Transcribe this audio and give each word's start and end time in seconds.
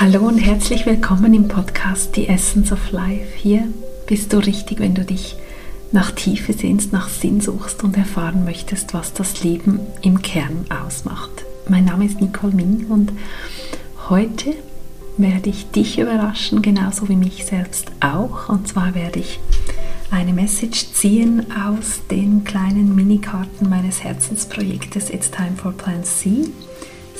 Hallo 0.00 0.28
und 0.28 0.38
herzlich 0.38 0.86
willkommen 0.86 1.34
im 1.34 1.48
Podcast 1.48 2.14
The 2.14 2.28
Essence 2.28 2.70
of 2.70 2.92
Life. 2.92 3.32
Hier 3.34 3.66
bist 4.06 4.32
du 4.32 4.38
richtig, 4.38 4.78
wenn 4.78 4.94
du 4.94 5.04
dich 5.04 5.34
nach 5.90 6.12
Tiefe 6.12 6.52
sehnst, 6.52 6.92
nach 6.92 7.08
Sinn 7.08 7.40
suchst 7.40 7.82
und 7.82 7.96
erfahren 7.96 8.44
möchtest, 8.44 8.94
was 8.94 9.12
das 9.12 9.42
Leben 9.42 9.80
im 10.00 10.22
Kern 10.22 10.66
ausmacht. 10.68 11.44
Mein 11.68 11.86
Name 11.86 12.04
ist 12.04 12.20
Nicole 12.20 12.54
Ming 12.54 12.86
und 12.88 13.10
heute 14.08 14.54
werde 15.16 15.50
ich 15.50 15.68
dich 15.72 15.98
überraschen, 15.98 16.62
genauso 16.62 17.08
wie 17.08 17.16
mich 17.16 17.44
selbst 17.44 17.90
auch. 17.98 18.48
Und 18.48 18.68
zwar 18.68 18.94
werde 18.94 19.18
ich 19.18 19.40
eine 20.12 20.32
Message 20.32 20.92
ziehen 20.92 21.44
aus 21.50 22.02
den 22.08 22.44
kleinen 22.44 22.94
Minikarten 22.94 23.68
meines 23.68 24.04
Herzensprojektes 24.04 25.10
It's 25.10 25.32
Time 25.32 25.56
for 25.60 25.72
Plan 25.72 26.04
C. 26.04 26.44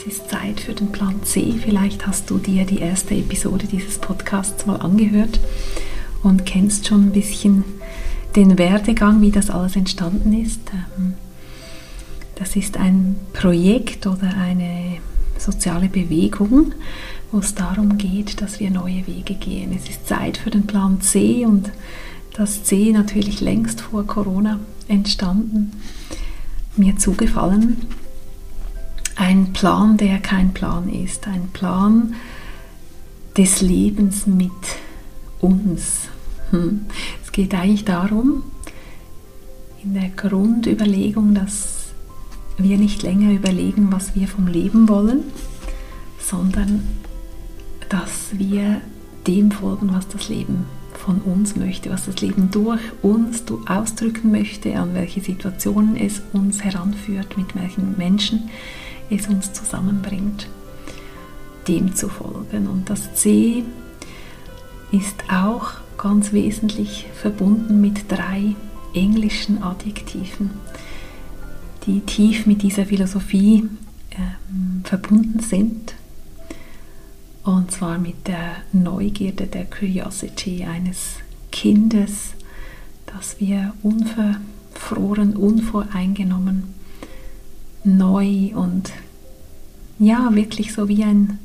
Es 0.01 0.07
ist 0.07 0.31
Zeit 0.31 0.61
für 0.61 0.75
den 0.75 0.93
Plan 0.93 1.25
C. 1.25 1.55
Vielleicht 1.61 2.07
hast 2.07 2.31
du 2.31 2.39
dir 2.39 2.65
die 2.65 2.79
erste 2.79 3.17
Episode 3.17 3.67
dieses 3.67 3.99
Podcasts 3.99 4.65
mal 4.65 4.77
angehört 4.77 5.41
und 6.23 6.47
kennst 6.47 6.87
schon 6.87 7.07
ein 7.07 7.11
bisschen 7.11 7.65
den 8.37 8.59
Werdegang, 8.59 9.21
wie 9.23 9.33
das 9.33 9.51
alles 9.51 9.75
entstanden 9.75 10.41
ist. 10.41 10.61
Ähm, 10.73 11.15
das 12.37 12.55
ist 12.55 12.77
ein 12.77 13.17
Projekt 13.33 14.07
oder 14.07 14.37
eine 14.37 14.99
soziale 15.37 15.89
Bewegung, 15.89 16.75
wo 17.33 17.41
es 17.41 17.57
darum 17.57 17.99
geht, 17.99 18.41
dass 18.41 18.61
wir 18.61 18.71
neue 18.71 19.05
Wege 19.09 19.35
gehen. 19.35 19.77
Es 19.77 19.91
ist 19.91 20.07
Zeit 20.07 20.37
für 20.37 20.51
den 20.51 20.69
Plan 20.69 21.01
C 21.01 21.45
und 21.45 21.73
das 22.35 22.63
C 22.63 22.93
natürlich 22.93 23.41
längst 23.41 23.81
vor 23.81 24.07
Corona 24.07 24.61
entstanden, 24.87 25.73
mir 26.77 26.97
zugefallen 26.97 27.79
ein 29.19 29.53
Plan, 29.53 29.97
der 29.97 30.19
kein 30.19 30.55
Plan 30.55 30.89
ist, 30.89 31.27
ein 31.27 31.49
Plan 31.53 32.15
des 33.37 33.61
Lebens 33.61 34.27
mit 34.27 34.53
uns. 35.41 36.09
Hm. 36.51 36.87
Es 37.23 37.33
geht 37.33 37.53
eigentlich 37.53 37.85
darum, 37.85 38.45
in 39.83 39.95
der 39.95 40.09
Grundüberlegung, 40.11 41.35
dass 41.35 41.89
wir 42.59 42.79
nicht 42.79 43.03
länger 43.03 43.33
überlegen, 43.33 43.89
was 43.91 44.15
wir 44.15 44.29
vom 44.29 44.47
Leben 44.47 44.89
wollen, 44.89 45.25
sondern 46.21 46.85
dass 47.89 48.29
wir 48.33 48.81
dem 49.27 49.51
folgen, 49.51 49.93
was 49.93 50.07
das 50.09 50.29
Leben 50.29 50.67
von 50.93 51.21
uns 51.23 51.57
möchte, 51.57 51.91
was 51.91 52.07
das 52.07 52.21
Leben 52.21 52.51
durch 52.51 52.81
uns 53.03 53.43
ausdrücken 53.67 54.31
möchte, 54.31 54.79
an 54.79 54.95
welche 54.95 55.21
Situationen 55.21 55.97
es 55.97 56.23
uns 56.33 56.63
heranführt, 56.63 57.37
mit 57.37 57.55
welchen 57.57 57.97
Menschen 57.97 58.49
es 59.11 59.27
uns 59.27 59.53
zusammenbringt, 59.53 60.49
dem 61.67 61.95
zu 61.95 62.09
folgen. 62.09 62.67
Und 62.67 62.91
das 62.91 63.15
C 63.15 63.65
ist 64.91 65.25
auch 65.31 65.73
ganz 65.97 66.33
wesentlich 66.33 67.07
verbunden 67.15 67.81
mit 67.81 68.11
drei 68.11 68.55
englischen 68.95 69.63
Adjektiven, 69.63 70.51
die 71.87 72.01
tief 72.01 72.47
mit 72.47 72.63
dieser 72.63 72.87
Philosophie 72.87 73.69
äh, 74.11 74.87
verbunden 74.87 75.41
sind. 75.41 75.95
Und 77.45 77.71
zwar 77.71 77.99
mit 77.99 78.27
der 78.29 78.57
Neugierde, 78.73 79.47
der 79.47 79.65
Curiosity 79.65 80.65
eines 80.65 81.17
Kindes, 81.51 82.35
das 83.07 83.41
wir 83.41 83.73
unverfroren, 83.83 85.35
unvoreingenommen 85.35 86.78
neu 87.85 88.55
und 88.55 88.93
ja, 89.99 90.35
wirklich 90.35 90.73
so 90.73 90.89
wie 90.89 91.05
ein 91.05 91.39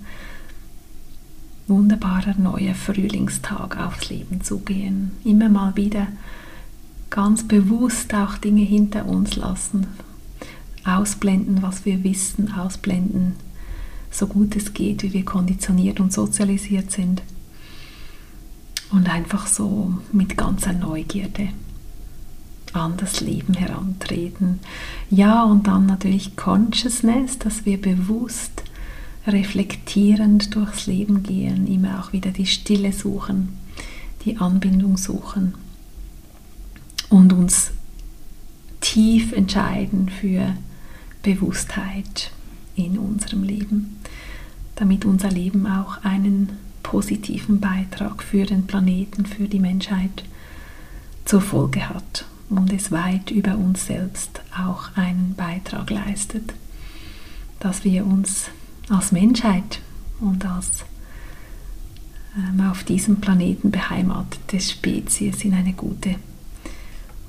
wunderbarer 1.68 2.36
neuer 2.38 2.76
Frühlingstag 2.76 3.78
aufs 3.78 4.10
Leben 4.10 4.42
zugehen. 4.42 5.12
Immer 5.24 5.50
mal 5.50 5.76
wieder 5.76 6.08
ganz 7.10 7.48
bewusst 7.48 8.14
auch 8.14 8.38
Dinge 8.38 8.64
hinter 8.64 9.06
uns 9.06 9.36
lassen, 9.36 9.88
ausblenden, 10.84 11.62
was 11.62 11.86
wir 11.86 12.04
wissen, 12.04 12.52
ausblenden, 12.54 13.34
so 14.12 14.28
gut 14.28 14.56
es 14.56 14.74
geht, 14.74 15.04
wie 15.04 15.14
wir 15.14 15.26
konditioniert 15.26 16.00
und 16.00 16.12
sozialisiert 16.12 16.92
sind. 16.92 17.22
Und 18.92 19.10
einfach 19.10 19.48
so 19.48 19.94
mit 20.12 20.38
ganzer 20.38 20.74
Neugierde 20.74 21.50
an 22.74 22.98
das 22.98 23.22
Leben 23.22 23.54
herantreten. 23.54 24.60
Ja, 25.10 25.44
und 25.44 25.68
dann 25.68 25.86
natürlich 25.86 26.36
Consciousness, 26.36 27.40
dass 27.40 27.66
wir 27.66 27.80
bewusst 27.80 28.64
reflektierend 29.26 30.54
durchs 30.56 30.88
Leben 30.88 31.24
gehen, 31.24 31.68
immer 31.68 32.00
auch 32.00 32.14
wieder 32.14 32.32
die 32.32 32.46
Stille 32.46 32.92
suchen, 32.92 33.58
die 34.26 34.38
Anbindung 34.38 34.98
suchen 34.98 35.54
und 37.10 37.32
uns 37.32 37.72
tief 38.82 39.32
entscheiden 39.32 40.10
für 40.10 40.56
Bewusstheit 41.22 42.32
in 42.76 42.98
unserem 42.98 43.44
Leben, 43.44 43.98
damit 44.76 45.06
unser 45.06 45.30
Leben 45.30 45.68
auch 45.68 46.04
einen 46.04 46.50
positiven 46.82 47.62
Beitrag 47.62 48.22
für 48.22 48.46
den 48.46 48.68
Planeten, 48.68 49.26
für 49.26 49.48
die 49.48 49.60
Menschheit 49.60 50.26
zur 51.24 51.40
Folge 51.40 51.88
hat 51.88 52.26
und 52.50 52.72
es 52.72 52.92
weit 52.92 53.32
über 53.32 53.58
uns 53.58 53.88
selbst 53.88 54.42
auch 54.58 54.96
einen 54.96 55.34
Beitrag 55.36 55.90
leistet, 55.90 56.54
dass 57.60 57.84
wir 57.84 58.06
uns 58.06 58.50
als 58.90 59.12
Menschheit 59.12 59.80
und 60.20 60.46
als 60.46 60.86
ähm, 62.38 62.62
auf 62.62 62.84
diesem 62.84 63.18
Planeten 63.22 63.72
beheimatete 63.72 64.60
Spezies 64.60 65.44
in 65.44 65.54
eine 65.54 65.74
gute 65.74 66.16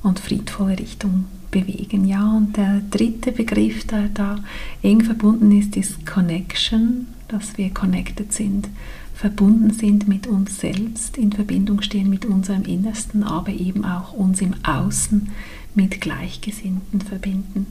und 0.03 0.19
friedvolle 0.19 0.79
Richtung 0.79 1.27
bewegen. 1.51 2.05
Ja, 2.05 2.33
und 2.33 2.57
der 2.57 2.83
dritte 2.91 3.33
Begriff, 3.33 3.87
der 3.87 4.09
da 4.09 4.39
eng 4.83 5.03
verbunden 5.03 5.53
ist, 5.53 5.77
ist 5.77 6.05
Connection, 6.05 7.07
dass 7.29 7.57
wir 7.57 7.71
connected 7.71 8.33
sind 8.33 8.69
verbunden 9.15 9.73
sind 9.73 10.09
mit 10.09 10.27
uns 10.27 10.59
selbst, 10.59 11.17
in 11.17 11.33
Verbindung 11.33 11.81
stehen 11.83 12.11
mit 12.11 12.25
unserem 12.25 12.65
Innersten, 12.65 13.23
aber 13.23 13.53
eben 13.53 13.85
auch 13.85 14.13
uns 14.13 14.41
im 14.41 14.55
Außen 14.65 15.31
mit 15.75 16.01
Gleichgesinnten 16.01 17.01
verbinden. 17.01 17.67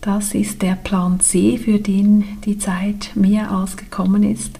Das 0.00 0.34
ist 0.34 0.62
der 0.62 0.74
Plan 0.74 1.20
C, 1.20 1.58
für 1.58 1.78
den 1.78 2.24
die 2.44 2.58
Zeit 2.58 3.10
mehr 3.14 3.50
als 3.50 3.76
gekommen 3.76 4.22
ist 4.22 4.58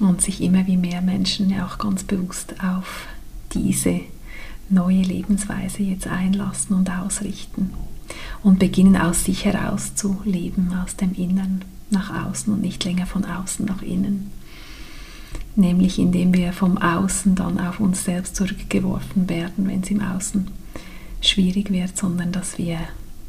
und 0.00 0.20
sich 0.20 0.42
immer 0.42 0.66
wie 0.66 0.76
mehr 0.76 1.02
Menschen 1.02 1.52
auch 1.60 1.78
ganz 1.78 2.02
bewusst 2.02 2.54
auf 2.62 3.06
diese 3.52 4.00
neue 4.70 5.02
Lebensweise 5.02 5.82
jetzt 5.82 6.06
einlassen 6.06 6.76
und 6.76 6.90
ausrichten 6.90 7.70
und 8.42 8.58
beginnen 8.58 8.96
aus 8.96 9.24
sich 9.24 9.44
heraus 9.44 9.94
zu 9.94 10.20
leben, 10.24 10.74
aus 10.74 10.96
dem 10.96 11.14
Innern 11.14 11.64
nach 11.90 12.28
außen 12.28 12.52
und 12.52 12.60
nicht 12.60 12.84
länger 12.84 13.06
von 13.06 13.24
außen 13.24 13.64
nach 13.64 13.82
innen 13.82 14.30
nämlich 15.56 15.98
indem 15.98 16.34
wir 16.34 16.52
vom 16.52 16.78
Außen 16.78 17.34
dann 17.34 17.58
auf 17.58 17.80
uns 17.80 18.04
selbst 18.04 18.36
zurückgeworfen 18.36 19.28
werden, 19.28 19.68
wenn 19.68 19.82
es 19.82 19.90
im 19.90 20.00
Außen 20.00 20.48
schwierig 21.20 21.70
wird, 21.70 21.96
sondern 21.96 22.32
dass 22.32 22.58
wir 22.58 22.78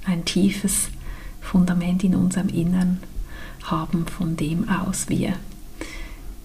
ein 0.06 0.26
tiefes 0.26 0.90
Fundament 1.42 2.04
in 2.04 2.16
unserem 2.16 2.50
Innern 2.50 3.00
haben, 3.64 4.06
von 4.06 4.38
dem 4.38 4.70
aus 4.70 5.10
wir 5.10 5.34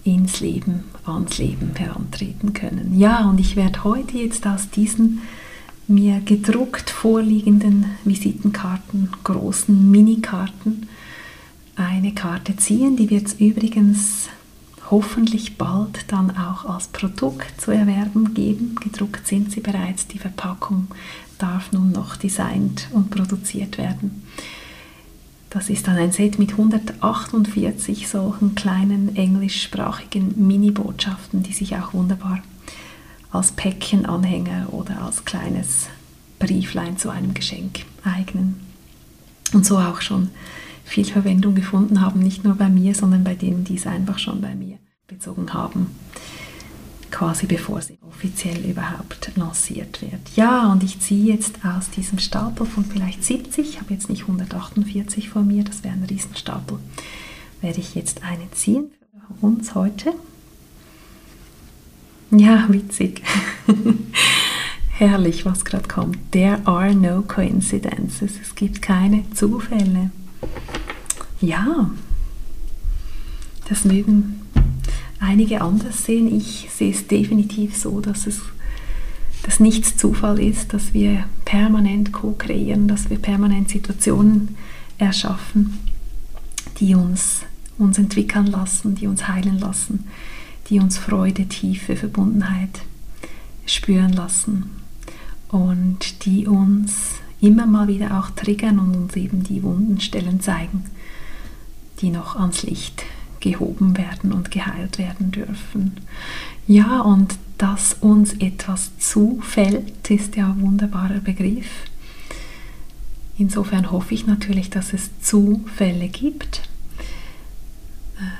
ins 0.03 0.39
Leben, 0.39 0.83
ans 1.05 1.37
Leben 1.37 1.71
herantreten 1.75 2.53
können. 2.53 2.97
Ja, 2.97 3.27
und 3.29 3.39
ich 3.39 3.55
werde 3.55 3.83
heute 3.83 4.17
jetzt 4.17 4.45
aus 4.45 4.69
diesen 4.69 5.21
mir 5.87 6.19
gedruckt 6.19 6.89
vorliegenden 6.89 7.85
Visitenkarten, 8.03 9.09
großen 9.23 9.91
Minikarten, 9.91 10.87
eine 11.75 12.13
Karte 12.13 12.55
ziehen. 12.55 12.97
Die 12.97 13.09
wird 13.09 13.39
übrigens 13.39 14.29
hoffentlich 14.91 15.57
bald 15.57 16.11
dann 16.11 16.37
auch 16.37 16.65
als 16.65 16.87
Produkt 16.87 17.59
zu 17.59 17.71
erwerben 17.71 18.33
geben. 18.33 18.75
Gedruckt 18.81 19.27
sind 19.27 19.51
sie 19.51 19.61
bereits, 19.61 20.07
die 20.07 20.19
Verpackung 20.19 20.87
darf 21.37 21.71
nun 21.71 21.91
noch 21.91 22.15
designt 22.15 22.87
und 22.91 23.09
produziert 23.09 23.77
werden. 23.77 24.23
Das 25.49 25.69
ist 25.69 25.87
dann 25.87 25.95
ein 25.95 26.11
Set 26.11 26.37
mit 26.37 26.51
148 26.51 28.09
solchen 28.09 28.55
kleinen 28.55 29.15
englischsprachigen 29.15 30.33
Mini-Botschaften, 30.47 31.43
die 31.43 31.53
sich 31.53 31.77
auch 31.77 31.93
wunderbar 31.93 32.41
als 33.31 33.53
Päckchenanhänger 33.53 34.73
oder 34.73 35.01
als 35.01 35.23
kleines 35.23 35.87
Brieflein 36.39 36.97
zu 36.97 37.09
einem 37.09 37.33
Geschenk 37.33 37.85
eignen. 38.03 38.59
Und 39.53 39.65
so 39.65 39.77
auch 39.77 40.01
schon 40.01 40.29
viel 40.85 41.05
Verwendung 41.05 41.55
gefunden 41.55 41.99
haben, 41.99 42.21
nicht 42.21 42.43
nur 42.43 42.55
bei 42.55 42.69
mir, 42.69 42.95
sondern 42.95 43.23
bei 43.23 43.35
denen, 43.35 43.65
die 43.65 43.75
es 43.75 43.87
einfach 43.87 44.19
schon 44.19 44.39
bei 44.39 44.55
mir 44.55 44.77
bezogen 45.07 45.53
haben, 45.53 45.87
quasi 47.11 47.47
bevor 47.47 47.81
sie 47.81 47.97
offiziell 48.07 48.63
überhaupt 48.63 49.31
lanciert 49.35 50.01
wird. 50.01 50.35
Ja, 50.35 50.71
und 50.71 50.83
ich 50.83 50.99
ziehe 50.99 51.33
jetzt 51.33 51.65
aus 51.65 51.89
diesem 51.89 52.19
Stapel 52.19 52.65
von 52.65 52.85
vielleicht 52.85 53.23
70, 53.23 53.67
ich 53.67 53.79
habe 53.81 53.93
jetzt 53.93 54.09
nicht 54.09 54.21
148 54.23 55.29
vor 55.29 55.41
mir, 55.41 55.63
das 55.63 55.83
wäre 55.83 55.95
ein 55.95 56.05
Riesenstapel, 56.09 56.77
werde 57.61 57.79
ich 57.79 57.95
jetzt 57.95 58.23
einen 58.23 58.51
ziehen. 58.53 58.91
uns 59.41 59.73
heute. 59.75 60.13
Ja, 62.31 62.67
witzig. 62.69 63.21
Herrlich, 64.97 65.45
was 65.45 65.65
gerade 65.65 65.87
kommt. 65.87 66.17
There 66.31 66.59
are 66.65 66.93
no 66.93 67.21
coincidences. 67.21 68.33
Es 68.41 68.55
gibt 68.55 68.81
keine 68.81 69.29
Zufälle. 69.31 70.11
Ja, 71.41 71.89
das 73.67 73.85
mögen 73.85 74.41
einige 75.19 75.61
anders 75.61 76.05
sehen. 76.05 76.33
Ich 76.35 76.69
sehe 76.71 76.91
es 76.91 77.07
definitiv 77.07 77.75
so, 77.75 77.99
dass 78.01 78.27
es 78.27 78.41
dass 79.45 79.59
nichts 79.59 79.95
Zufall 79.95 80.39
ist, 80.39 80.73
dass 80.73 80.95
wir 80.95 81.25
permanent 81.45 82.11
co-kreieren, 82.11 82.87
dass 82.87 83.11
wir 83.11 83.19
permanent 83.19 83.69
Situationen 83.69 84.55
erschaffen, 84.97 85.77
die 86.79 86.95
uns, 86.95 87.43
uns 87.77 87.99
entwickeln 87.99 88.47
lassen, 88.47 88.95
die 88.95 89.05
uns 89.05 89.27
heilen 89.27 89.59
lassen, 89.59 90.05
die 90.69 90.79
uns 90.79 90.97
Freude, 90.97 91.45
Tiefe, 91.45 91.95
Verbundenheit 91.95 92.81
spüren 93.67 94.13
lassen 94.13 94.71
und 95.49 96.25
die 96.25 96.47
uns 96.47 97.17
immer 97.39 97.67
mal 97.67 97.87
wieder 97.87 98.19
auch 98.19 98.31
triggern 98.31 98.79
und 98.79 98.95
uns 98.95 99.15
eben 99.15 99.43
die 99.43 99.61
wunden 99.61 99.99
Stellen 99.99 100.39
zeigen, 100.39 100.85
die 102.01 102.09
noch 102.09 102.35
ans 102.35 102.63
Licht 102.63 103.03
gehoben 103.39 103.97
werden 103.97 104.31
und 104.31 104.51
geheilt 104.51 104.97
werden 104.97 105.31
dürfen. 105.31 105.93
Ja, 106.67 107.01
und 107.01 107.37
dass 107.57 107.93
uns 107.93 108.33
etwas 108.33 108.97
zufällt, 108.97 110.09
ist 110.09 110.35
ja 110.35 110.51
ein 110.51 110.61
wunderbarer 110.61 111.19
Begriff. 111.19 111.69
Insofern 113.37 113.91
hoffe 113.91 114.13
ich 114.13 114.25
natürlich, 114.27 114.69
dass 114.69 114.93
es 114.93 115.09
Zufälle 115.21 116.07
gibt. 116.07 116.61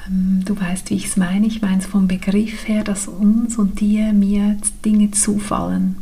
Ähm, 0.08 0.42
du 0.46 0.60
weißt, 0.60 0.90
wie 0.90 0.96
ich 0.96 1.06
es 1.06 1.18
meine. 1.18 1.46
Ich 1.48 1.62
meine 1.62 1.80
es 1.80 1.86
vom 1.86 2.08
Begriff 2.08 2.68
her, 2.68 2.84
dass 2.84 3.08
uns 3.08 3.58
und 3.58 3.80
dir, 3.80 4.14
mir 4.14 4.58
Dinge 4.84 5.12
zufallen. 5.12 5.98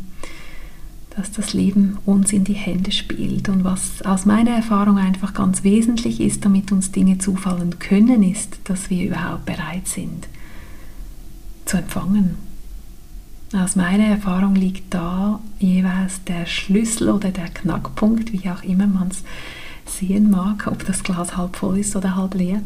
Dass 1.16 1.30
das 1.30 1.52
Leben 1.52 1.98
uns 2.04 2.32
in 2.32 2.44
die 2.44 2.54
Hände 2.54 2.90
spielt. 2.90 3.48
Und 3.48 3.62
was 3.64 4.02
aus 4.02 4.26
meiner 4.26 4.50
Erfahrung 4.50 4.98
einfach 4.98 5.32
ganz 5.32 5.62
wesentlich 5.62 6.20
ist, 6.20 6.44
damit 6.44 6.72
uns 6.72 6.90
Dinge 6.90 7.18
zufallen 7.18 7.78
können, 7.78 8.22
ist, 8.22 8.58
dass 8.64 8.90
wir 8.90 9.06
überhaupt 9.06 9.46
bereit 9.46 9.86
sind 9.86 10.28
zu 11.64 11.76
empfangen. 11.78 12.36
Aus 13.54 13.76
meiner 13.76 14.06
Erfahrung 14.06 14.56
liegt 14.56 14.92
da 14.92 15.38
jeweils 15.60 16.24
der 16.24 16.46
Schlüssel 16.46 17.08
oder 17.10 17.30
der 17.30 17.48
Knackpunkt, 17.48 18.32
wie 18.32 18.50
auch 18.50 18.64
immer 18.64 18.86
man 18.86 19.08
es 19.08 19.22
sehen 19.86 20.30
mag, 20.30 20.66
ob 20.66 20.84
das 20.84 21.04
Glas 21.04 21.36
halb 21.36 21.56
voll 21.56 21.78
ist 21.78 21.94
oder 21.94 22.16
halb 22.16 22.34
leer. 22.34 22.62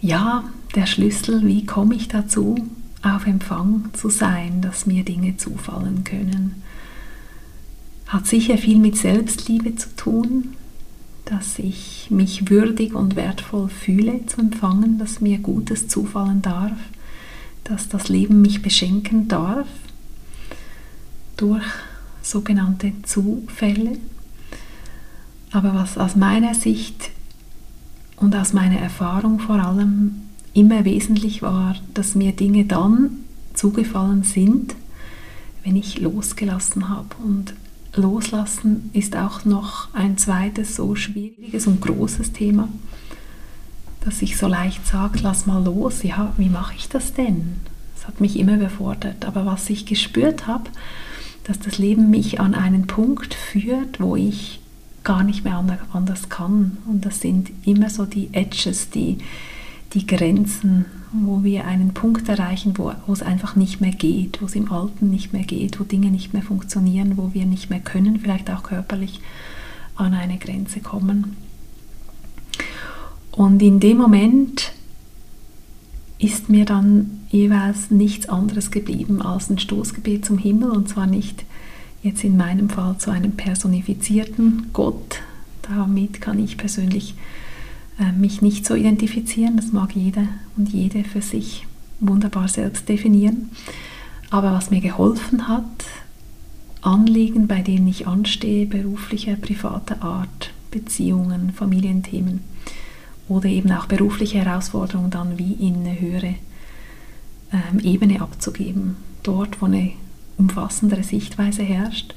Ja, 0.00 0.44
der 0.74 0.86
Schlüssel, 0.86 1.46
wie 1.46 1.64
komme 1.64 1.94
ich 1.94 2.08
dazu, 2.08 2.68
auf 3.04 3.26
Empfang 3.26 3.90
zu 3.92 4.10
sein, 4.10 4.60
dass 4.60 4.86
mir 4.86 5.04
Dinge 5.04 5.36
zufallen 5.36 6.04
können. 6.04 6.62
Hat 8.06 8.26
sicher 8.26 8.58
viel 8.58 8.78
mit 8.78 8.96
Selbstliebe 8.96 9.76
zu 9.76 9.94
tun, 9.96 10.54
dass 11.24 11.58
ich 11.58 12.08
mich 12.10 12.50
würdig 12.50 12.94
und 12.94 13.16
wertvoll 13.16 13.68
fühle 13.68 14.26
zu 14.26 14.40
empfangen, 14.40 14.98
dass 14.98 15.20
mir 15.20 15.38
Gutes 15.38 15.88
zufallen 15.88 16.42
darf 16.42 16.76
dass 17.64 17.88
das 17.88 18.08
Leben 18.08 18.42
mich 18.42 18.62
beschenken 18.62 19.26
darf 19.26 19.66
durch 21.36 21.64
sogenannte 22.22 22.92
Zufälle. 23.02 23.98
Aber 25.50 25.74
was 25.74 25.98
aus 25.98 26.14
meiner 26.14 26.54
Sicht 26.54 27.10
und 28.16 28.36
aus 28.36 28.52
meiner 28.52 28.78
Erfahrung 28.78 29.40
vor 29.40 29.56
allem 29.56 30.22
immer 30.54 30.84
wesentlich 30.84 31.42
war, 31.42 31.76
dass 31.92 32.14
mir 32.14 32.32
Dinge 32.32 32.64
dann 32.64 33.10
zugefallen 33.52 34.22
sind, 34.22 34.74
wenn 35.62 35.76
ich 35.76 36.00
losgelassen 36.00 36.88
habe. 36.88 37.08
Und 37.22 37.54
loslassen 37.94 38.90
ist 38.92 39.16
auch 39.16 39.44
noch 39.44 39.92
ein 39.94 40.16
zweites 40.16 40.76
so 40.76 40.94
schwieriges 40.96 41.66
und 41.66 41.80
großes 41.80 42.32
Thema 42.32 42.68
dass 44.04 44.20
ich 44.22 44.36
so 44.36 44.46
leicht 44.46 44.86
sage, 44.86 45.20
lass 45.22 45.46
mal 45.46 45.64
los, 45.64 46.02
ja, 46.02 46.32
wie 46.36 46.48
mache 46.48 46.74
ich 46.76 46.88
das 46.88 47.14
denn? 47.14 47.56
Das 47.96 48.06
hat 48.06 48.20
mich 48.20 48.38
immer 48.38 48.56
befordert. 48.56 49.24
Aber 49.24 49.46
was 49.46 49.70
ich 49.70 49.86
gespürt 49.86 50.46
habe, 50.46 50.70
dass 51.44 51.58
das 51.58 51.78
Leben 51.78 52.10
mich 52.10 52.40
an 52.40 52.54
einen 52.54 52.86
Punkt 52.86 53.34
führt, 53.34 54.00
wo 54.00 54.16
ich 54.16 54.60
gar 55.04 55.24
nicht 55.24 55.44
mehr 55.44 55.62
anders 55.92 56.28
kann. 56.28 56.78
Und 56.86 57.04
das 57.04 57.20
sind 57.20 57.50
immer 57.64 57.90
so 57.90 58.04
die 58.04 58.28
Edges, 58.32 58.90
die, 58.90 59.18
die 59.94 60.06
Grenzen, 60.06 60.86
wo 61.12 61.44
wir 61.44 61.66
einen 61.66 61.94
Punkt 61.94 62.28
erreichen, 62.28 62.74
wo, 62.76 62.92
wo 63.06 63.12
es 63.12 63.22
einfach 63.22 63.56
nicht 63.56 63.80
mehr 63.80 63.92
geht, 63.92 64.42
wo 64.42 64.46
es 64.46 64.56
im 64.56 64.70
Alten 64.70 65.10
nicht 65.10 65.32
mehr 65.32 65.44
geht, 65.44 65.78
wo 65.78 65.84
Dinge 65.84 66.10
nicht 66.10 66.32
mehr 66.32 66.42
funktionieren, 66.42 67.16
wo 67.16 67.32
wir 67.32 67.46
nicht 67.46 67.70
mehr 67.70 67.80
können, 67.80 68.18
vielleicht 68.18 68.50
auch 68.50 68.64
körperlich 68.64 69.20
an 69.94 70.12
eine 70.12 70.38
Grenze 70.38 70.80
kommen. 70.80 71.36
Und 73.30 73.62
in 73.62 73.80
dem 73.80 73.98
Moment 73.98 74.72
ist 76.18 76.48
mir 76.48 76.64
dann 76.64 77.20
jeweils 77.30 77.90
nichts 77.90 78.28
anderes 78.28 78.70
geblieben 78.70 79.22
als 79.22 79.50
ein 79.50 79.58
Stoßgebet 79.58 80.24
zum 80.24 80.38
Himmel 80.38 80.70
und 80.70 80.88
zwar 80.88 81.06
nicht 81.06 81.44
jetzt 82.02 82.22
in 82.22 82.36
meinem 82.36 82.68
Fall 82.68 82.98
zu 82.98 83.10
einem 83.10 83.32
personifizierten 83.32 84.70
Gott. 84.72 85.20
Damit 85.62 86.20
kann 86.20 86.38
ich 86.38 86.56
persönlich 86.56 87.14
mich 88.18 88.42
nicht 88.42 88.66
so 88.66 88.74
identifizieren. 88.74 89.56
Das 89.56 89.72
mag 89.72 89.94
jeder 89.94 90.26
und 90.56 90.68
jede 90.68 91.04
für 91.04 91.22
sich 91.22 91.66
wunderbar 92.00 92.48
selbst 92.48 92.88
definieren. 92.88 93.50
Aber 94.30 94.52
was 94.52 94.70
mir 94.70 94.80
geholfen 94.80 95.48
hat, 95.48 95.64
Anliegen, 96.82 97.46
bei 97.46 97.62
denen 97.62 97.88
ich 97.88 98.06
anstehe, 98.06 98.66
beruflicher, 98.66 99.36
privater 99.36 100.02
Art, 100.02 100.50
Beziehungen, 100.70 101.52
Familienthemen, 101.54 102.40
oder 103.28 103.48
eben 103.48 103.72
auch 103.72 103.86
berufliche 103.86 104.44
Herausforderungen 104.44 105.10
dann 105.10 105.38
wie 105.38 105.52
in 105.52 105.76
eine 105.76 105.98
höhere 105.98 106.34
ähm, 107.52 107.80
Ebene 107.82 108.20
abzugeben. 108.20 108.96
Dort, 109.22 109.62
wo 109.62 109.66
eine 109.66 109.92
umfassendere 110.36 111.02
Sichtweise 111.02 111.62
herrscht, 111.62 112.14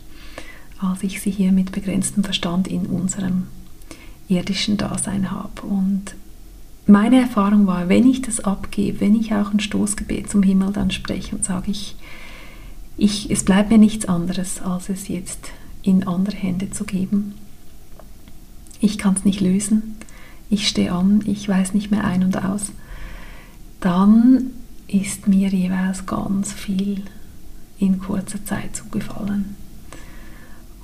als 0.79 1.03
ich 1.03 1.21
sie 1.21 1.31
hier 1.31 1.51
mit 1.51 1.71
begrenztem 1.71 2.23
Verstand 2.23 2.67
in 2.67 2.87
unserem 2.87 3.47
irdischen 4.27 4.77
Dasein 4.77 5.31
habe. 5.31 5.61
Und 5.61 6.15
meine 6.85 7.21
Erfahrung 7.21 7.67
war, 7.67 7.89
wenn 7.89 8.09
ich 8.09 8.21
das 8.21 8.39
abgebe, 8.39 9.01
wenn 9.01 9.15
ich 9.15 9.33
auch 9.33 9.51
ein 9.51 9.59
Stoßgebet 9.59 10.29
zum 10.29 10.43
Himmel 10.43 10.71
dann 10.71 10.91
spreche 10.91 11.35
und 11.35 11.45
sage, 11.45 11.71
ich, 11.71 11.95
ich, 12.97 13.29
es 13.29 13.43
bleibt 13.43 13.69
mir 13.69 13.77
nichts 13.77 14.05
anderes, 14.05 14.61
als 14.61 14.89
es 14.89 15.07
jetzt 15.07 15.51
in 15.83 16.07
andere 16.07 16.35
Hände 16.35 16.71
zu 16.71 16.83
geben. 16.83 17.35
Ich 18.79 18.97
kann 18.97 19.15
es 19.15 19.25
nicht 19.25 19.41
lösen, 19.41 19.95
ich 20.49 20.67
stehe 20.67 20.91
an, 20.91 21.23
ich 21.25 21.47
weiß 21.47 21.73
nicht 21.73 21.91
mehr 21.91 22.03
ein 22.03 22.23
und 22.23 22.43
aus, 22.43 22.71
dann 23.79 24.51
ist 24.87 25.27
mir 25.27 25.49
jeweils 25.49 26.05
ganz 26.05 26.53
viel 26.53 27.03
in 27.79 27.99
kurzer 27.99 28.43
Zeit 28.45 28.75
zugefallen. 28.75 29.55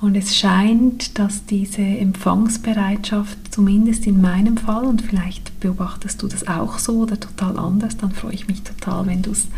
Und 0.04 0.16
es 0.16 0.36
scheint, 0.36 1.18
dass 1.18 1.46
diese 1.46 1.80
Empfangsbereitschaft, 1.80 3.38
zumindest 3.50 4.06
in 4.06 4.20
meinem 4.20 4.58
Fall, 4.58 4.84
und 4.84 5.00
vielleicht 5.00 5.58
beobachtest 5.60 6.20
du 6.20 6.28
das 6.28 6.46
auch 6.46 6.78
so 6.78 6.98
oder 6.98 7.18
total 7.18 7.58
anders, 7.58 7.96
dann 7.96 8.12
freue 8.12 8.34
ich 8.34 8.46
mich 8.46 8.60
total, 8.60 9.06
wenn 9.06 9.22
du 9.22 9.30
es 9.30 9.48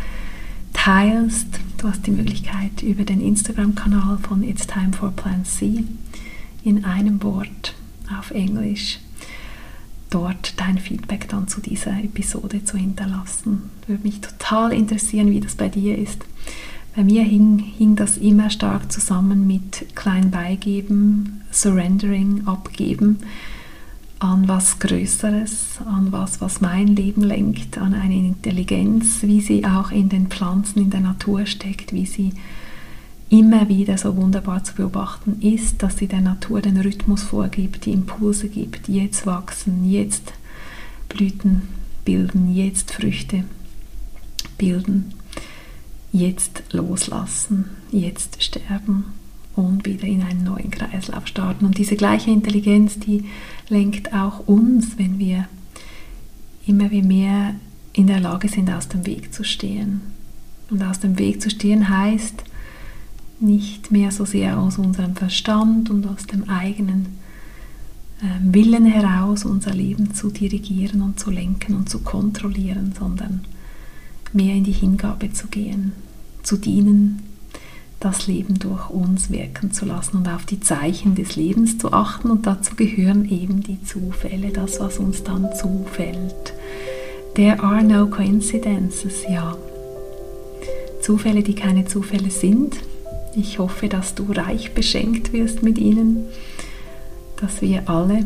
teilst. 0.71 1.47
Du 1.77 1.89
hast 1.89 2.07
die 2.07 2.11
Möglichkeit 2.11 2.81
über 2.81 3.03
den 3.03 3.19
Instagram-Kanal 3.19 4.19
von 4.19 4.41
It's 4.41 4.65
Time 4.65 4.93
for 4.97 5.11
Plan 5.11 5.43
C 5.43 5.83
in 6.63 6.85
einem 6.85 7.21
Wort 7.23 7.75
auf 8.17 8.31
Englisch 8.31 8.99
dort 10.09 10.53
dein 10.61 10.77
Feedback 10.77 11.27
dann 11.27 11.49
zu 11.49 11.59
dieser 11.59 12.01
Episode 12.01 12.63
zu 12.63 12.77
hinterlassen. 12.77 13.63
Würde 13.85 14.03
mich 14.03 14.21
total 14.21 14.71
interessieren, 14.71 15.29
wie 15.29 15.41
das 15.41 15.55
bei 15.55 15.67
dir 15.67 15.97
ist. 15.97 16.23
Bei 16.97 17.03
mir 17.03 17.21
hing, 17.21 17.59
hing 17.59 17.95
das 17.95 18.17
immer 18.17 18.49
stark 18.49 18.91
zusammen 18.91 19.45
mit 19.45 19.95
klein 19.95 20.31
beigeben, 20.31 21.43
surrendering, 21.51 22.47
abgeben 22.47 23.19
an 24.17 24.47
was 24.47 24.79
Größeres, 24.79 25.77
an 25.85 26.11
was, 26.11 26.41
was 26.41 26.59
mein 26.59 26.87
Leben 26.87 27.21
lenkt, 27.21 27.77
an 27.77 27.93
eine 27.93 28.15
Intelligenz, 28.15 29.21
wie 29.21 29.41
sie 29.41 29.63
auch 29.63 29.91
in 29.91 30.09
den 30.09 30.25
Pflanzen, 30.25 30.79
in 30.79 30.89
der 30.89 31.01
Natur 31.01 31.45
steckt, 31.45 31.93
wie 31.93 32.07
sie 32.07 32.33
immer 33.29 33.69
wieder 33.69 33.99
so 33.99 34.15
wunderbar 34.15 34.63
zu 34.63 34.73
beobachten 34.73 35.39
ist, 35.39 35.83
dass 35.83 35.99
sie 35.99 36.07
der 36.07 36.21
Natur 36.21 36.61
den 36.61 36.77
Rhythmus 36.77 37.21
vorgibt, 37.21 37.85
die 37.85 37.91
Impulse 37.91 38.49
gibt, 38.49 38.87
jetzt 38.87 39.27
wachsen, 39.27 39.87
jetzt 39.87 40.33
Blüten 41.09 41.61
bilden, 42.05 42.55
jetzt 42.55 42.91
Früchte 42.91 43.43
bilden, 44.57 45.13
jetzt 46.11 46.63
loslassen, 46.71 47.65
jetzt 47.91 48.41
sterben 48.41 49.05
und 49.55 49.85
wieder 49.85 50.05
in 50.05 50.21
einen 50.21 50.43
neuen 50.43 50.71
Kreislauf 50.71 51.27
starten. 51.27 51.65
Und 51.65 51.77
diese 51.77 51.95
gleiche 51.95 52.31
Intelligenz, 52.31 52.99
die 52.99 53.25
lenkt 53.69 54.13
auch 54.13 54.47
uns, 54.47 54.97
wenn 54.97 55.19
wir 55.19 55.47
immer 56.65 56.91
wie 56.91 57.01
mehr 57.01 57.55
in 57.93 58.07
der 58.07 58.19
Lage 58.19 58.47
sind, 58.47 58.69
aus 58.69 58.87
dem 58.87 59.05
Weg 59.05 59.33
zu 59.33 59.43
stehen. 59.43 60.01
Und 60.69 60.83
aus 60.83 60.99
dem 60.99 61.17
Weg 61.17 61.41
zu 61.41 61.49
stehen 61.49 61.89
heißt, 61.89 62.43
nicht 63.39 63.91
mehr 63.91 64.11
so 64.11 64.25
sehr 64.25 64.59
aus 64.59 64.77
unserem 64.77 65.15
Verstand 65.15 65.89
und 65.89 66.05
aus 66.07 66.25
dem 66.25 66.49
eigenen 66.49 67.17
ähm, 68.21 68.53
Willen 68.53 68.85
heraus 68.85 69.45
unser 69.45 69.73
Leben 69.73 70.13
zu 70.13 70.29
dirigieren 70.29 71.01
und 71.01 71.19
zu 71.19 71.29
lenken 71.29 71.75
und 71.75 71.89
zu 71.89 71.99
kontrollieren, 71.99 72.93
sondern 72.97 73.45
mehr 74.33 74.55
in 74.55 74.63
die 74.63 74.71
Hingabe 74.71 75.31
zu 75.31 75.47
gehen, 75.47 75.93
zu 76.43 76.57
dienen, 76.57 77.23
das 77.99 78.27
Leben 78.27 78.59
durch 78.59 78.89
uns 78.89 79.31
wirken 79.31 79.71
zu 79.71 79.85
lassen 79.85 80.17
und 80.17 80.27
auf 80.27 80.45
die 80.45 80.59
Zeichen 80.59 81.15
des 81.15 81.35
Lebens 81.35 81.77
zu 81.77 81.91
achten. 81.93 82.29
Und 82.29 82.45
dazu 82.45 82.75
gehören 82.75 83.29
eben 83.29 83.61
die 83.61 83.83
Zufälle, 83.83 84.51
das, 84.51 84.79
was 84.79 84.99
uns 84.99 85.23
dann 85.23 85.47
zufällt. 85.55 86.53
There 87.33 87.61
are 87.61 87.83
no 87.83 88.07
coincidences, 88.07 89.23
ja. 89.27 89.57
Zufälle, 91.01 91.41
die 91.41 91.55
keine 91.55 91.85
Zufälle 91.85 92.29
sind. 92.29 92.77
Ich 93.35 93.59
hoffe, 93.59 93.87
dass 93.87 94.15
du 94.15 94.31
reich 94.31 94.73
beschenkt 94.73 95.33
wirst 95.33 95.63
mit 95.63 95.77
ihnen, 95.77 96.25
dass 97.39 97.61
wir 97.61 97.89
alle 97.89 98.25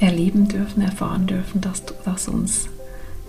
erleben 0.00 0.48
dürfen, 0.48 0.82
erfahren 0.82 1.26
dürfen, 1.26 1.60
dass, 1.60 1.82
dass 2.04 2.28
uns 2.28 2.68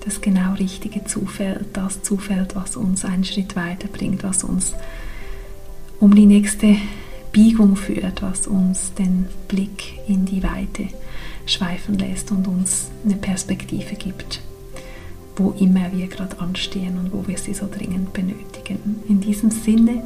das 0.06 0.22
genau 0.22 0.54
Richtige 0.54 1.06
zufällt, 1.06 1.66
das 1.74 2.02
zufällt, 2.02 2.56
was 2.56 2.76
uns 2.76 3.06
einen 3.06 3.24
Schritt 3.24 3.56
weiterbringt, 3.56 4.24
was 4.24 4.44
uns 4.44 4.74
um 6.00 6.16
die 6.16 6.26
nächste 6.26 6.76
Biegung 7.32 7.76
führt, 7.76 8.22
was 8.22 8.48
uns 8.48 8.94
den 8.94 9.28
Blick 9.48 10.00
in 10.08 10.26
die 10.26 10.44
Weite 10.44 10.88
schweifen 11.46 11.98
lässt 11.98 12.32
und 12.32 12.48
uns 12.48 12.90
eine 13.06 13.16
Perspektive 13.16 13.96
gibt, 13.96 14.42
wo 15.36 15.52
immer 15.60 15.92
wir 15.94 16.08
gerade 16.08 16.40
anstehen 16.40 16.98
und 16.98 17.14
wo 17.14 17.28
wir 17.28 17.38
sie 17.38 17.54
so 17.54 17.68
dringend 17.72 18.14
benötigen. 18.14 19.02
In 19.08 19.22
diesem 19.22 19.52
Sinne 19.52 20.04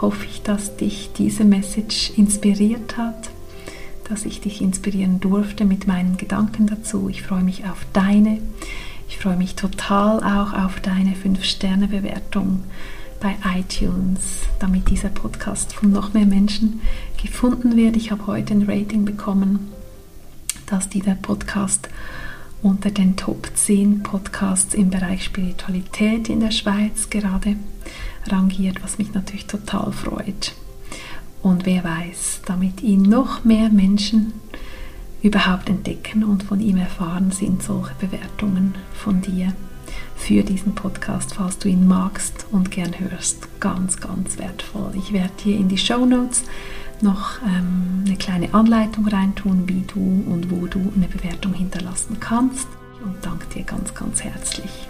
hoffe 0.00 0.26
ich, 0.26 0.42
dass 0.42 0.76
dich 0.76 1.10
diese 1.16 1.44
Message 1.44 2.12
inspiriert 2.16 2.96
hat, 2.96 3.30
dass 4.08 4.24
ich 4.24 4.40
dich 4.40 4.60
inspirieren 4.60 5.20
durfte 5.20 5.64
mit 5.64 5.86
meinen 5.86 6.16
Gedanken 6.16 6.66
dazu. 6.66 7.08
Ich 7.08 7.22
freue 7.22 7.42
mich 7.42 7.66
auf 7.66 7.86
deine. 7.92 8.38
Ich 9.08 9.18
freue 9.18 9.36
mich 9.36 9.54
total 9.54 10.18
auch 10.22 10.52
auf 10.52 10.80
deine 10.80 11.14
5-Sterne-Bewertung 11.14 12.64
bei 13.20 13.36
iTunes, 13.56 14.42
damit 14.60 14.90
dieser 14.90 15.08
Podcast 15.08 15.72
von 15.72 15.90
noch 15.90 16.12
mehr 16.12 16.26
Menschen 16.26 16.80
gefunden 17.20 17.76
wird. 17.76 17.96
Ich 17.96 18.10
habe 18.10 18.26
heute 18.26 18.54
ein 18.54 18.68
Rating 18.68 19.04
bekommen, 19.04 19.72
dass 20.66 20.88
dieser 20.88 21.14
Podcast 21.14 21.88
unter 22.62 22.90
den 22.90 23.16
Top 23.16 23.50
10 23.54 24.02
Podcasts 24.02 24.74
im 24.74 24.90
Bereich 24.90 25.24
Spiritualität 25.24 26.28
in 26.28 26.40
der 26.40 26.50
Schweiz 26.50 27.08
gerade 27.08 27.56
rangiert, 28.26 28.82
was 28.82 28.98
mich 28.98 29.14
natürlich 29.14 29.46
total 29.46 29.90
freut. 29.92 30.52
Und 31.42 31.66
wer 31.66 31.82
weiß, 31.82 32.42
damit 32.44 32.82
ihn 32.82 33.02
noch 33.02 33.44
mehr 33.44 33.70
Menschen 33.70 34.34
überhaupt 35.22 35.68
entdecken 35.68 36.24
und 36.24 36.42
von 36.42 36.60
ihm 36.60 36.76
erfahren, 36.76 37.30
sind 37.30 37.62
solche 37.62 37.94
Bewertungen 37.98 38.74
von 38.94 39.20
dir 39.20 39.52
für 40.16 40.42
diesen 40.42 40.74
Podcast, 40.74 41.34
falls 41.34 41.58
du 41.58 41.68
ihn 41.68 41.86
magst 41.86 42.46
und 42.50 42.70
gern 42.70 42.98
hörst, 42.98 43.48
ganz, 43.60 43.98
ganz 43.98 44.38
wertvoll. 44.38 44.92
Ich 44.94 45.12
werde 45.12 45.32
dir 45.44 45.56
in 45.56 45.68
die 45.68 45.78
Show 45.78 46.04
Notes 46.04 46.44
noch 47.00 47.40
ähm, 47.42 48.04
eine 48.06 48.16
kleine 48.16 48.52
Anleitung 48.52 49.06
reintun, 49.06 49.68
wie 49.68 49.84
du 49.86 50.24
und 50.30 50.50
wo 50.50 50.66
du 50.66 50.92
eine 50.96 51.08
Bewertung 51.08 51.54
hinterlassen 51.54 52.18
kannst 52.20 52.66
und 53.04 53.14
danke 53.22 53.46
dir 53.54 53.62
ganz, 53.62 53.94
ganz 53.94 54.22
herzlich. 54.22 54.88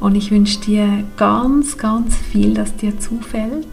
Und 0.00 0.16
ich 0.16 0.30
wünsche 0.30 0.60
dir 0.60 1.04
ganz, 1.16 1.78
ganz 1.78 2.16
viel, 2.16 2.54
das 2.54 2.74
dir 2.76 2.98
zufällt, 2.98 3.66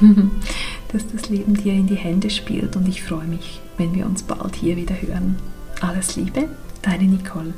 dass 0.92 1.06
das 1.08 1.28
Leben 1.28 1.54
dir 1.54 1.72
in 1.72 1.86
die 1.86 1.96
Hände 1.96 2.30
spielt 2.30 2.76
und 2.76 2.88
ich 2.88 3.02
freue 3.02 3.26
mich 3.26 3.60
wenn 3.76 3.94
wir 3.94 4.06
uns 4.06 4.22
bald 4.22 4.56
hier 4.56 4.76
wieder 4.76 4.94
hören. 5.00 5.36
Alles 5.80 6.16
Liebe, 6.16 6.48
deine 6.82 7.04
Nicole. 7.04 7.54